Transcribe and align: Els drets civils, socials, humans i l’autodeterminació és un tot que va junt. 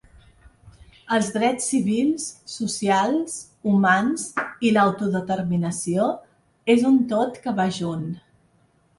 Els 1.15 1.27
drets 1.33 1.65
civils, 1.73 2.23
socials, 2.53 3.35
humans 3.71 4.23
i 4.69 4.71
l’autodeterminació 4.77 6.07
és 6.77 6.87
un 6.93 6.97
tot 7.13 7.37
que 7.45 7.53
va 7.61 7.67
junt. 7.77 8.09